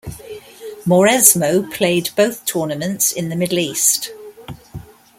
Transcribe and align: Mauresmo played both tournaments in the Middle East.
Mauresmo 0.83 1.61
played 1.71 2.09
both 2.15 2.43
tournaments 2.47 3.11
in 3.11 3.29
the 3.29 3.35
Middle 3.35 3.59
East. 3.59 4.09